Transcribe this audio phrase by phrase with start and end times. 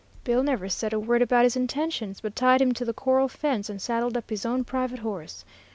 [0.23, 3.69] Bill never said a word about his intentions, but tied him to the corral fence
[3.69, 5.45] and saddled up his own private horse.